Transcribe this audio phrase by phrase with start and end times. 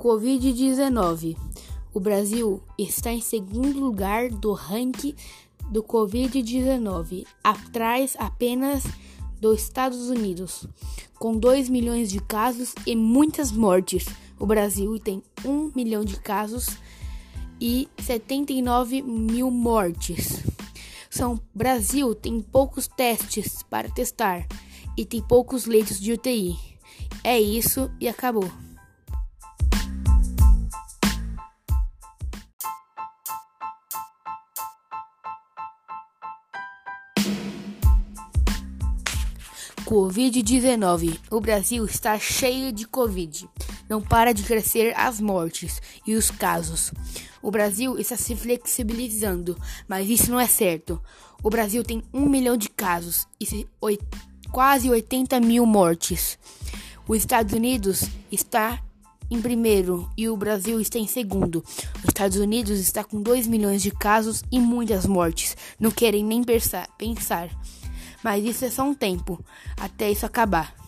[0.00, 1.36] Covid-19.
[1.92, 5.14] O Brasil está em segundo lugar do ranking
[5.70, 8.84] do Covid-19, atrás apenas
[9.38, 10.66] dos Estados Unidos,
[11.18, 14.06] com 2 milhões de casos e muitas mortes.
[14.38, 16.78] O Brasil tem 1 milhão de casos
[17.60, 20.42] e 79 mil mortes.
[21.10, 24.46] São Brasil tem poucos testes para testar
[24.96, 26.56] e tem poucos leitos de UTI.
[27.22, 28.50] É isso e acabou.
[39.90, 41.18] Covid-19.
[41.32, 43.48] O Brasil está cheio de Covid.
[43.88, 46.92] Não para de crescer as mortes e os casos.
[47.42, 51.02] O Brasil está se flexibilizando, mas isso não é certo.
[51.42, 53.66] O Brasil tem um milhão de casos e
[54.52, 56.38] quase 80 mil mortes.
[57.08, 58.80] Os Estados Unidos está
[59.28, 61.64] em primeiro e o Brasil está em segundo.
[61.98, 65.56] Os Estados Unidos está com 2 milhões de casos e muitas mortes.
[65.80, 66.88] Não querem nem pensar.
[68.22, 69.42] Mas isso é só um tempo
[69.78, 70.79] até isso acabar.